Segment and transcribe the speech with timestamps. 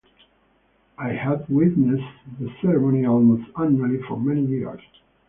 [0.97, 4.81] I have witnessed the ceremony almost annually for many years.